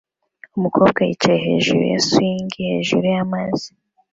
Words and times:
Umukobwa 0.57 0.99
yicaye 1.07 1.39
hejuru 1.45 1.81
ya 1.91 1.99
swing 2.07 2.49
hejuru 2.67 3.05
yamazi 3.15 3.69